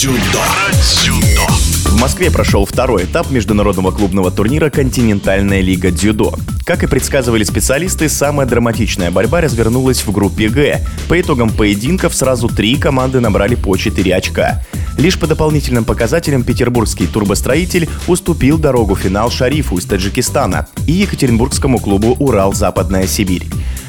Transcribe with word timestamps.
Про 0.00 0.72
дзюдо. 0.74 1.46
В 1.86 2.00
Москве 2.00 2.30
прошел 2.30 2.64
второй 2.64 3.02
этап 3.02 3.32
международного 3.32 3.90
клубного 3.90 4.30
турнира 4.30 4.70
«Континентальная 4.70 5.60
лига 5.60 5.90
дзюдо». 5.90 6.34
Как 6.64 6.84
и 6.84 6.86
предсказывали 6.86 7.42
специалисты, 7.42 8.08
самая 8.08 8.46
драматичная 8.46 9.10
борьба 9.10 9.40
развернулась 9.40 10.06
в 10.06 10.12
группе 10.12 10.50
«Г». 10.50 10.86
По 11.08 11.20
итогам 11.20 11.50
поединков 11.50 12.14
сразу 12.14 12.46
три 12.46 12.76
команды 12.76 13.18
набрали 13.18 13.56
по 13.56 13.76
4 13.76 14.14
очка. 14.14 14.62
Лишь 14.98 15.18
по 15.18 15.26
дополнительным 15.26 15.84
показателям 15.84 16.44
петербургский 16.44 17.08
турбостроитель 17.08 17.88
уступил 18.06 18.56
дорогу 18.56 18.94
финал 18.94 19.32
Шарифу 19.32 19.78
из 19.78 19.84
Таджикистана 19.84 20.68
и 20.86 20.92
екатеринбургскому 20.92 21.80
клубу 21.80 22.14
«Урал-Западная 22.20 23.08
Сибирь». 23.08 23.48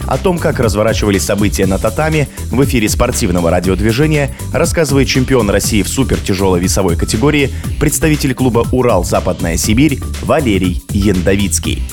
О 0.09 0.17
том, 0.17 0.39
как 0.39 0.59
разворачивались 0.59 1.23
события 1.23 1.67
на 1.67 1.77
татами, 1.77 2.27
в 2.49 2.63
эфире 2.65 2.89
спортивного 2.89 3.51
радиодвижения 3.51 4.35
рассказывает 4.51 5.07
чемпион 5.07 5.51
России 5.51 5.83
в 5.83 5.87
супертяжелой 5.87 6.59
весовой 6.59 6.95
категории, 6.97 7.51
представитель 7.79 8.33
клуба 8.33 8.65
«Урал-Западная 8.71 9.55
Сибирь» 9.55 9.99
Валерий 10.23 10.81
Яндовицкий. 10.89 11.83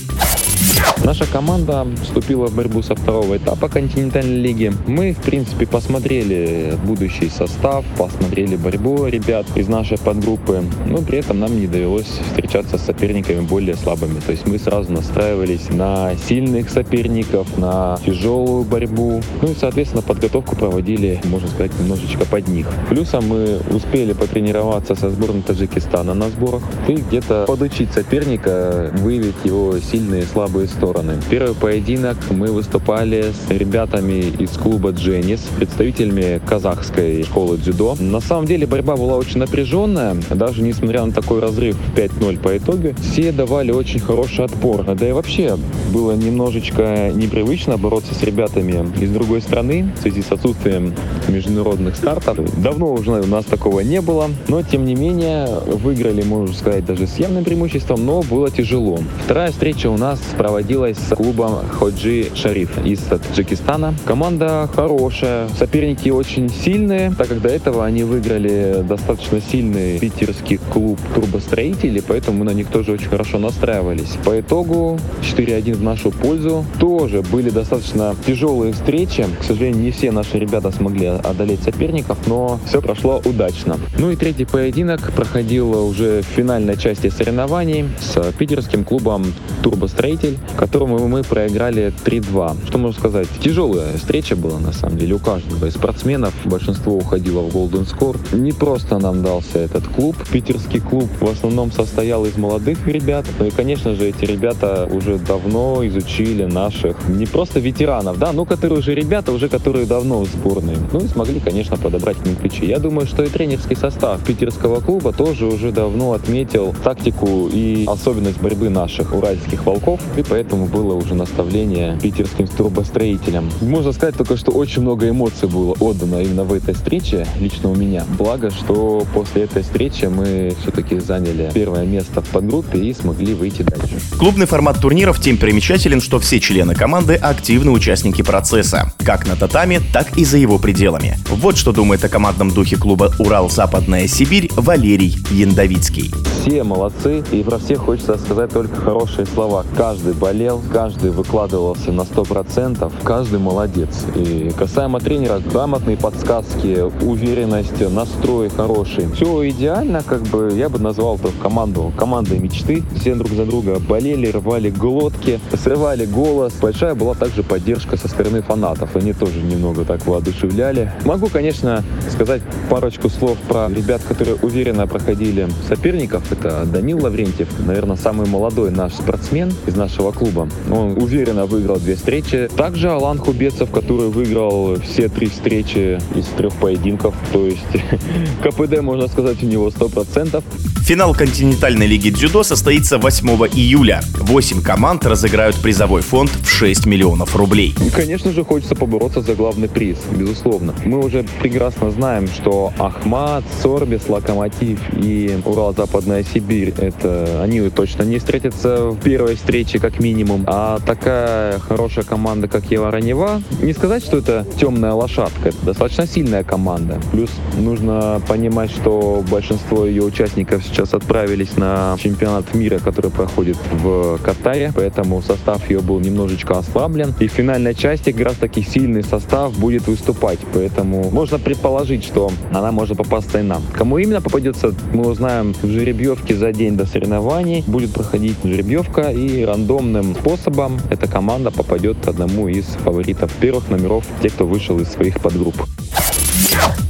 Наша 1.04 1.24
команда 1.24 1.86
вступила 2.02 2.48
в 2.48 2.54
борьбу 2.54 2.82
со 2.82 2.94
второго 2.96 3.36
этапа 3.36 3.68
континентальной 3.68 4.38
лиги. 4.38 4.72
Мы, 4.86 5.12
в 5.12 5.18
принципе, 5.18 5.66
посмотрели 5.66 6.74
будущий 6.84 7.28
состав, 7.28 7.84
посмотрели 7.96 8.56
борьбу 8.56 9.06
ребят 9.06 9.46
из 9.54 9.68
нашей 9.68 9.98
подгруппы, 9.98 10.64
но 10.86 10.98
при 11.02 11.18
этом 11.18 11.38
нам 11.38 11.58
не 11.58 11.66
довелось 11.66 12.08
встречаться 12.28 12.76
с 12.76 12.82
соперниками 12.82 13.40
более 13.40 13.76
слабыми. 13.76 14.18
То 14.20 14.32
есть 14.32 14.46
мы 14.48 14.58
сразу 14.58 14.90
настраивались 14.90 15.70
на 15.70 16.12
сильных 16.28 16.70
соперников, 16.70 17.56
на 17.56 17.98
тяжелую 18.04 18.64
борьбу. 18.64 19.22
Ну 19.42 19.52
и, 19.52 19.54
соответственно, 19.54 20.02
подготовку 20.02 20.56
проводили, 20.56 21.20
можно 21.24 21.48
сказать, 21.48 21.72
немножечко 21.78 22.24
под 22.24 22.48
них. 22.48 22.66
Плюсом 22.88 23.28
мы 23.28 23.60
успели 23.70 24.12
потренироваться 24.12 24.94
со 24.96 25.10
сборной 25.10 25.42
Таджикистана 25.42 26.14
на 26.14 26.30
сборах 26.30 26.62
и 26.88 26.94
где-то 26.94 27.44
подучить 27.46 27.92
соперника, 27.92 28.90
выявить 28.94 29.44
его 29.44 29.78
сильные 29.78 30.22
и 30.22 30.26
слабые 30.26 30.65
стороны. 30.68 31.14
Первый 31.30 31.54
поединок 31.54 32.16
мы 32.30 32.52
выступали 32.52 33.32
с 33.32 33.50
ребятами 33.50 34.30
из 34.38 34.50
клуба 34.50 34.90
«Дженнис», 34.90 35.40
представителями 35.56 36.40
казахской 36.46 37.22
школы 37.24 37.58
дзюдо. 37.58 37.96
На 37.98 38.20
самом 38.20 38.46
деле 38.46 38.66
борьба 38.66 38.96
была 38.96 39.16
очень 39.16 39.38
напряженная, 39.38 40.16
даже 40.30 40.62
несмотря 40.62 41.04
на 41.04 41.12
такой 41.12 41.40
разрыв 41.40 41.76
5-0 41.94 42.38
по 42.38 42.56
итогу, 42.56 42.94
все 43.00 43.32
давали 43.32 43.72
очень 43.72 44.00
хороший 44.00 44.44
отпор. 44.44 44.84
Да 44.94 45.08
и 45.08 45.12
вообще 45.12 45.56
было 45.92 46.12
немножечко 46.12 47.10
непривычно 47.14 47.76
бороться 47.76 48.14
с 48.14 48.22
ребятами 48.22 48.86
из 49.00 49.10
другой 49.10 49.40
страны 49.40 49.90
в 49.98 50.02
связи 50.02 50.22
с 50.22 50.32
отсутствием 50.32 50.94
международных 51.28 51.96
стартов. 51.96 52.38
Давно 52.62 52.92
уже 52.92 53.10
у 53.10 53.26
нас 53.26 53.44
такого 53.44 53.80
не 53.80 54.00
было, 54.00 54.30
но 54.48 54.62
тем 54.62 54.84
не 54.84 54.94
менее 54.94 55.46
выиграли, 55.66 56.22
можно 56.22 56.54
сказать, 56.54 56.84
даже 56.84 57.06
с 57.06 57.18
явным 57.18 57.44
преимуществом, 57.44 58.04
но 58.04 58.22
было 58.22 58.50
тяжело. 58.50 58.98
Вторая 59.24 59.50
встреча 59.50 59.88
у 59.88 59.96
нас 59.96 60.20
проводилась 60.36 60.98
с 60.98 61.14
клубом 61.14 61.58
Ходжи 61.70 62.28
Шариф 62.34 62.84
из 62.84 63.00
Таджикистана. 63.00 63.94
Команда 64.04 64.68
хорошая, 64.74 65.48
соперники 65.58 66.10
очень 66.10 66.48
сильные, 66.48 67.12
так 67.16 67.28
как 67.28 67.40
до 67.40 67.48
этого 67.48 67.84
они 67.84 68.04
выиграли 68.04 68.84
достаточно 68.88 69.40
сильный 69.40 69.98
питерский 69.98 70.58
клуб 70.72 70.98
турбостроителей, 71.14 72.02
поэтому 72.06 72.38
мы 72.38 72.44
на 72.44 72.54
них 72.54 72.68
тоже 72.68 72.92
очень 72.92 73.08
хорошо 73.08 73.38
настраивались. 73.38 74.16
По 74.24 74.38
итогу 74.40 74.98
4-1 75.22 75.74
в 75.74 75.82
нашу 75.82 76.10
пользу. 76.10 76.64
Тоже 76.78 77.22
были 77.22 77.50
достаточно 77.50 78.14
тяжелые 78.26 78.72
встречи. 78.72 79.26
К 79.40 79.44
сожалению, 79.44 79.82
не 79.82 79.90
все 79.90 80.10
наши 80.10 80.38
ребята 80.38 80.70
смогли 80.70 81.06
одолеть 81.16 81.62
соперников, 81.62 82.18
но 82.26 82.58
все 82.66 82.80
прошло 82.80 83.20
удачно. 83.24 83.78
Ну 83.98 84.10
и 84.10 84.16
третий 84.16 84.44
поединок 84.44 85.12
проходил 85.12 85.88
уже 85.88 86.22
в 86.22 86.26
финальной 86.26 86.76
части 86.76 87.08
соревнований 87.10 87.88
с 88.00 88.32
питерским 88.32 88.84
клубом 88.84 89.24
Турбостроитель, 89.62 90.38
которому 90.56 91.06
мы 91.08 91.22
проиграли 91.22 91.92
3-2. 92.04 92.66
Что 92.66 92.78
можно 92.78 92.98
сказать? 92.98 93.28
Тяжелая 93.40 93.96
встреча 93.96 94.36
была 94.36 94.58
на 94.58 94.72
самом 94.72 94.98
деле 94.98 95.14
у 95.14 95.18
каждого 95.18 95.66
из 95.66 95.74
спортсменов. 95.74 96.34
Большинство 96.44 96.96
уходило 96.96 97.40
в 97.40 97.54
Golden 97.54 97.86
Score. 97.86 98.18
Не 98.36 98.52
просто 98.52 98.98
нам 98.98 99.22
дался 99.22 99.58
этот 99.58 99.86
клуб. 99.88 100.16
Питерский 100.30 100.80
клуб 100.80 101.08
в 101.20 101.28
основном 101.28 101.72
состоял 101.72 102.24
из 102.26 102.36
молодых 102.36 102.86
ребят. 102.86 103.26
Ну 103.38 103.46
и, 103.46 103.50
конечно 103.50 103.94
же, 103.94 104.08
эти 104.08 104.24
ребята 104.24 104.88
уже 104.90 105.18
давно 105.18 105.86
изучили 105.86 106.44
наших 106.44 107.08
не 107.08 107.26
просто 107.26 107.60
ветеранов, 107.60 108.18
да, 108.18 108.32
но 108.32 108.44
которые 108.44 108.78
уже 108.80 108.94
ребята, 108.94 109.32
уже 109.32 109.48
которые 109.48 109.86
давно 109.86 110.20
в 110.20 110.26
сборной. 110.26 110.76
Ну 110.92 111.00
и 111.06 111.08
смогли, 111.08 111.40
конечно, 111.40 111.76
подобрать 111.76 112.18
к 112.18 112.26
ним 112.26 112.36
ключи. 112.36 112.66
Я 112.66 112.78
думаю, 112.78 113.06
что 113.06 113.22
и 113.22 113.28
тренерский 113.28 113.76
состав 113.76 114.22
питерского 114.22 114.80
клуба 114.80 115.12
тоже 115.12 115.46
уже 115.46 115.72
давно 115.72 116.12
отметил 116.12 116.74
тактику 116.84 117.48
и 117.52 117.84
особенность 117.86 118.40
борьбы 118.40 118.68
наших 118.68 119.14
уральских 119.14 119.64
волков. 119.64 120.00
И 120.16 120.22
поэтому 120.22 120.66
было 120.66 120.94
уже 120.94 121.14
наставление 121.14 121.98
питерским 122.02 122.46
трубостроителям. 122.46 123.50
Можно 123.60 123.92
сказать 123.92 124.16
только, 124.16 124.36
что 124.36 124.52
очень 124.52 124.82
много 124.82 125.08
эмоций 125.08 125.48
было 125.48 125.74
отдано 125.80 126.20
именно 126.20 126.44
в 126.44 126.52
этой 126.52 126.74
встрече, 126.74 127.26
лично 127.40 127.70
у 127.70 127.74
меня. 127.74 128.04
Благо, 128.18 128.50
что 128.50 129.04
после 129.14 129.42
этой 129.42 129.62
встречи 129.62 130.06
мы 130.06 130.54
все-таки 130.60 130.98
заняли 130.98 131.50
первое 131.54 131.84
место 131.84 132.20
в 132.20 132.28
подгруппе 132.28 132.78
и 132.78 132.92
смогли 132.92 133.34
выйти 133.34 133.62
дальше. 133.62 134.00
Клубный 134.18 134.46
формат 134.46 134.80
турниров 134.80 135.20
тем 135.20 135.38
примечателен, 135.38 136.00
что 136.00 136.18
все 136.18 136.40
члены 136.40 136.74
команды 136.74 137.14
активны 137.14 137.70
участники 137.70 138.22
процесса, 138.22 138.92
как 139.04 139.26
на 139.26 139.36
татами, 139.36 139.80
так 139.92 140.16
и 140.16 140.24
за 140.24 140.38
его 140.38 140.58
пределами. 140.58 140.95
Вот 141.28 141.56
что 141.56 141.72
думает 141.72 142.04
о 142.04 142.08
командном 142.08 142.50
духе 142.50 142.76
клуба 142.76 143.12
«Урал-Западная 143.18 144.06
Сибирь» 144.06 144.50
Валерий 144.56 145.16
Яндовицкий. 145.30 146.12
Все 146.40 146.62
молодцы, 146.62 147.24
и 147.32 147.42
про 147.42 147.58
всех 147.58 147.80
хочется 147.80 148.16
сказать 148.18 148.52
только 148.52 148.76
хорошие 148.76 149.26
слова. 149.26 149.64
Каждый 149.76 150.14
болел, 150.14 150.62
каждый 150.72 151.10
выкладывался 151.10 151.90
на 151.90 152.02
100%, 152.02 152.92
каждый 153.02 153.40
молодец. 153.40 154.04
И 154.14 154.52
касаемо 154.56 155.00
тренера, 155.00 155.40
грамотные 155.40 155.96
подсказки, 155.96 156.82
уверенность, 157.04 157.80
настрой 157.90 158.48
хороший. 158.48 159.10
Все 159.12 159.48
идеально, 159.50 160.02
как 160.02 160.22
бы 160.22 160.52
я 160.54 160.68
бы 160.68 160.78
назвал 160.78 161.16
это 161.16 161.30
команду 161.42 161.92
командой 161.96 162.38
мечты. 162.38 162.84
Все 163.00 163.14
друг 163.16 163.32
за 163.32 163.44
друга 163.44 163.80
болели, 163.80 164.30
рвали 164.30 164.70
глотки, 164.70 165.40
срывали 165.62 166.06
голос. 166.06 166.52
Большая 166.60 166.94
была 166.94 167.14
также 167.14 167.42
поддержка 167.42 167.96
со 167.96 168.08
стороны 168.08 168.42
фанатов. 168.42 168.94
Они 168.94 169.12
тоже 169.12 169.42
немного 169.42 169.84
так 169.84 170.06
воодушевляли. 170.06 170.85
Могу, 171.04 171.28
конечно, 171.28 171.82
сказать 172.10 172.42
парочку 172.68 173.08
слов 173.08 173.38
про 173.48 173.68
ребят, 173.68 174.02
которые 174.06 174.36
уверенно 174.36 174.86
проходили 174.86 175.48
соперников. 175.68 176.30
Это 176.32 176.64
Данил 176.64 177.02
Лаврентьев, 177.02 177.48
наверное, 177.66 177.96
самый 177.96 178.26
молодой 178.26 178.70
наш 178.70 178.94
спортсмен 178.94 179.52
из 179.66 179.76
нашего 179.76 180.12
клуба. 180.12 180.48
Он 180.70 180.96
уверенно 180.96 181.46
выиграл 181.46 181.76
две 181.76 181.96
встречи. 181.96 182.48
Также 182.56 182.90
Алан 182.90 183.18
Хубецов, 183.18 183.70
который 183.70 184.08
выиграл 184.08 184.76
все 184.80 185.08
три 185.08 185.28
встречи 185.28 186.00
из 186.14 186.26
трех 186.36 186.54
поединков. 186.54 187.14
То 187.32 187.46
есть 187.46 187.62
КПД, 188.42 188.80
можно 188.80 189.08
сказать, 189.08 189.42
у 189.42 189.46
него 189.46 189.68
100%. 189.68 190.42
Финал 190.86 191.16
континентальной 191.16 191.88
лиги 191.88 192.10
дзюдо 192.10 192.44
состоится 192.44 192.98
8 192.98 193.28
июля. 193.52 194.02
Восемь 194.20 194.62
команд 194.62 195.04
разыграют 195.04 195.56
призовой 195.56 196.00
фонд 196.00 196.30
в 196.30 196.48
6 196.48 196.86
миллионов 196.86 197.34
рублей. 197.34 197.74
Конечно 197.92 198.30
же, 198.30 198.44
хочется 198.44 198.76
побороться 198.76 199.20
за 199.20 199.34
главный 199.34 199.68
приз, 199.68 199.98
безусловно. 200.12 200.76
Мы 200.84 201.04
уже 201.04 201.24
прекрасно 201.40 201.90
знаем, 201.90 202.28
что 202.28 202.72
Ахмат, 202.78 203.42
Сорбис, 203.60 204.08
Локомотив 204.08 204.78
и 204.92 205.36
Урал-Западная 205.44 206.22
Сибирь, 206.22 206.72
это 206.78 207.42
они 207.42 207.68
точно 207.70 208.04
не 208.04 208.20
встретятся 208.20 208.90
в 208.90 209.00
первой 209.00 209.34
встрече 209.34 209.80
как 209.80 209.98
минимум. 209.98 210.44
А 210.46 210.78
такая 210.86 211.58
хорошая 211.58 212.04
команда, 212.04 212.46
как 212.46 212.70
Ева 212.70 212.96
не 212.96 213.72
сказать, 213.72 214.04
что 214.04 214.18
это 214.18 214.46
темная 214.56 214.92
лошадка, 214.92 215.48
это 215.48 215.66
достаточно 215.66 216.06
сильная 216.06 216.44
команда. 216.44 217.00
Плюс 217.10 217.30
нужно 217.58 218.22
понимать, 218.28 218.70
что 218.70 219.24
большинство 219.28 219.84
ее 219.84 220.04
участников 220.04 220.62
сейчас 220.76 220.92
отправились 220.92 221.56
на 221.56 221.96
чемпионат 221.98 222.54
мира, 222.54 222.78
который 222.78 223.10
проходит 223.10 223.56
в 223.72 224.18
Катаре, 224.22 224.72
поэтому 224.74 225.22
состав 225.22 225.70
ее 225.70 225.80
был 225.80 226.00
немножечко 226.00 226.58
ослаблен. 226.58 227.14
И 227.18 227.28
в 227.28 227.32
финальной 227.32 227.74
части 227.74 228.12
как 228.12 228.26
раз 228.26 228.34
таки 228.34 228.62
сильный 228.62 229.02
состав 229.02 229.58
будет 229.58 229.86
выступать, 229.86 230.38
поэтому 230.52 231.10
можно 231.10 231.38
предположить, 231.38 232.04
что 232.04 232.30
она 232.52 232.72
может 232.72 232.98
попасться 232.98 233.40
и 233.40 233.42
нам. 233.42 233.62
Кому 233.72 233.96
именно 233.96 234.20
попадется, 234.20 234.74
мы 234.92 235.08
узнаем 235.08 235.54
в 235.62 235.66
жеребьевке 235.66 236.34
за 236.34 236.52
день 236.52 236.76
до 236.76 236.84
соревнований. 236.84 237.64
Будет 237.66 237.94
проходить 237.94 238.36
жеребьевка 238.44 239.10
и 239.12 239.44
рандомным 239.44 240.14
способом 240.14 240.78
эта 240.90 241.06
команда 241.06 241.50
попадет 241.50 242.06
одному 242.06 242.48
из 242.48 242.66
фаворитов 242.84 243.32
первых 243.40 243.70
номеров, 243.70 244.04
те, 244.20 244.28
кто 244.28 244.46
вышел 244.46 244.78
из 244.78 244.88
своих 244.88 245.20
подгрупп. 245.20 245.56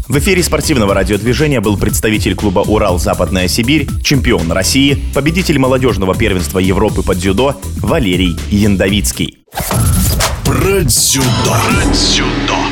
В 0.08 0.18
эфире 0.18 0.42
спортивного 0.42 0.94
радиодвижения 0.94 1.60
был 1.60 1.76
представитель 1.76 2.34
клуба 2.34 2.60
«Урал 2.60 2.98
Западная 2.98 3.48
Сибирь», 3.48 3.88
чемпион 4.02 4.50
России, 4.52 4.98
победитель 5.14 5.58
молодежного 5.58 6.14
первенства 6.14 6.58
Европы 6.58 7.02
по 7.02 7.14
дзюдо 7.14 7.56
Валерий 7.78 8.36
Яндовицкий. 8.50 9.38
Про 10.44 10.80
дзюдо. 10.82 11.26
Про 11.44 11.92
дзюдо. 11.92 12.65